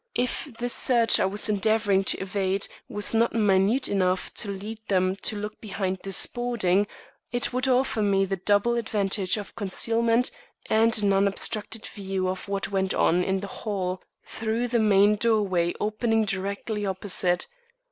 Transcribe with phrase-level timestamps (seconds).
[0.15, 5.15] If the search I was endeavouring to evade was not minute enough to lead them
[5.17, 6.87] to look behind this boarding,
[7.31, 10.31] it would offer me the double advantage of concealment
[10.65, 15.71] and an unobstructed view of what went on in the hall, through the main doorway
[15.79, 17.45] opening directly opposite.